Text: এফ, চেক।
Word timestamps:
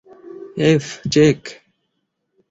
এফ, 0.61 0.85
চেক। 1.11 1.39